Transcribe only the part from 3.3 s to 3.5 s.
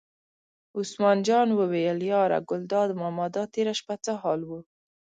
دا